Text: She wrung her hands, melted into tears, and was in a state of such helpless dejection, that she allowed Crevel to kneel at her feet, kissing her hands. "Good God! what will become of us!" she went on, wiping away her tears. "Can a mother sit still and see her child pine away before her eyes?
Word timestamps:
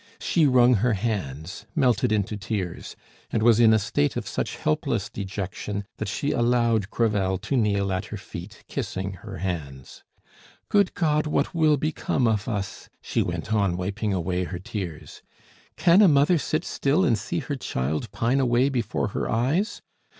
She 0.17 0.47
wrung 0.47 0.73
her 0.77 0.93
hands, 0.93 1.67
melted 1.75 2.11
into 2.11 2.35
tears, 2.35 2.95
and 3.29 3.43
was 3.43 3.59
in 3.59 3.71
a 3.71 3.77
state 3.77 4.17
of 4.17 4.27
such 4.27 4.55
helpless 4.55 5.09
dejection, 5.11 5.85
that 5.97 6.07
she 6.07 6.31
allowed 6.31 6.89
Crevel 6.89 7.37
to 7.37 7.55
kneel 7.55 7.93
at 7.93 8.05
her 8.05 8.17
feet, 8.17 8.63
kissing 8.67 9.13
her 9.13 9.37
hands. 9.37 10.03
"Good 10.69 10.95
God! 10.95 11.27
what 11.27 11.53
will 11.53 11.77
become 11.77 12.25
of 12.25 12.47
us!" 12.47 12.89
she 12.99 13.21
went 13.21 13.53
on, 13.53 13.77
wiping 13.77 14.11
away 14.11 14.45
her 14.45 14.57
tears. 14.57 15.21
"Can 15.77 16.01
a 16.01 16.07
mother 16.07 16.39
sit 16.39 16.65
still 16.65 17.05
and 17.05 17.15
see 17.15 17.37
her 17.37 17.55
child 17.55 18.11
pine 18.11 18.39
away 18.39 18.69
before 18.69 19.09
her 19.09 19.29
eyes? 19.29 19.83